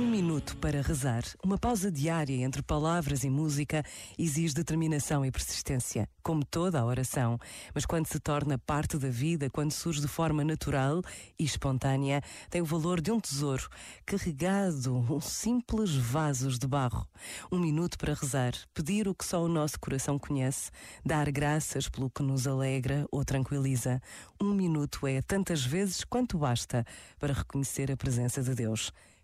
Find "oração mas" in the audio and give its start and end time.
6.84-7.84